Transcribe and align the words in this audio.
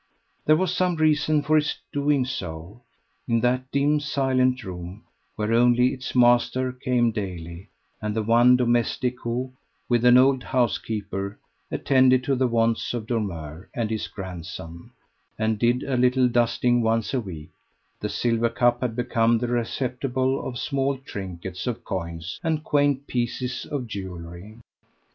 There 0.47 0.55
was 0.55 0.73
some 0.75 0.95
reason 0.95 1.43
for 1.43 1.57
his 1.57 1.77
doing 1.93 2.25
so. 2.25 2.81
In 3.27 3.41
that 3.41 3.71
dim 3.71 3.99
silent 3.99 4.63
room 4.63 5.03
where 5.35 5.53
only 5.53 5.89
its 5.89 6.15
master 6.15 6.71
came 6.71 7.11
daily, 7.11 7.69
and 8.01 8.15
the 8.15 8.23
one 8.23 8.55
domestic 8.57 9.19
who, 9.21 9.53
with 9.87 10.03
an 10.03 10.17
old 10.17 10.41
housekeeper, 10.41 11.37
attended 11.69 12.23
to 12.23 12.33
the 12.33 12.47
wants 12.47 12.95
of 12.95 13.05
Dormeur 13.05 13.69
and 13.75 13.91
his 13.91 14.07
grandson, 14.07 14.89
and 15.37 15.59
did 15.59 15.83
a 15.83 15.97
little 15.97 16.27
dusting 16.27 16.81
once 16.81 17.13
a 17.13 17.21
week 17.21 17.51
the 17.99 18.09
silver 18.09 18.49
cup 18.49 18.81
had 18.81 18.95
become 18.95 19.37
the 19.37 19.49
receptacle 19.49 20.43
of 20.47 20.57
small 20.57 20.97
trinkets, 20.97 21.67
of 21.67 21.83
coins, 21.83 22.39
and 22.43 22.63
quaint 22.63 23.05
pieces 23.05 23.67
of 23.67 23.85
jewellery. 23.85 24.57